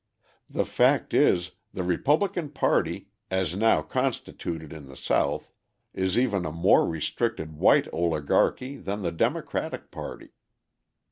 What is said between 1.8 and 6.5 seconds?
Republican party, as now constituted in the South, is even